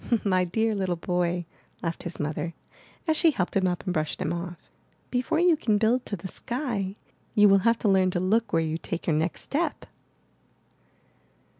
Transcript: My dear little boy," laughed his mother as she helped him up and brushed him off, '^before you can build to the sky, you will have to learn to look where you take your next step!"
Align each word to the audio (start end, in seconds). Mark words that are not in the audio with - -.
My 0.23 0.45
dear 0.45 0.73
little 0.73 0.95
boy," 0.95 1.45
laughed 1.83 2.01
his 2.01 2.19
mother 2.19 2.55
as 3.07 3.15
she 3.15 3.29
helped 3.29 3.55
him 3.55 3.67
up 3.67 3.83
and 3.85 3.93
brushed 3.93 4.19
him 4.19 4.33
off, 4.33 4.71
'^before 5.11 5.39
you 5.39 5.55
can 5.55 5.77
build 5.77 6.07
to 6.07 6.15
the 6.15 6.27
sky, 6.27 6.95
you 7.35 7.47
will 7.47 7.59
have 7.59 7.77
to 7.77 7.87
learn 7.87 8.09
to 8.09 8.19
look 8.19 8.51
where 8.51 8.63
you 8.63 8.79
take 8.79 9.05
your 9.05 9.15
next 9.15 9.41
step!" 9.43 9.85